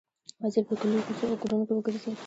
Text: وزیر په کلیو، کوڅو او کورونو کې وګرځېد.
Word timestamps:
وزیر 0.43 0.63
په 0.69 0.73
کلیو، 0.79 1.05
کوڅو 1.07 1.25
او 1.31 1.39
کورونو 1.41 1.63
کې 1.67 1.73
وګرځېد. 1.75 2.17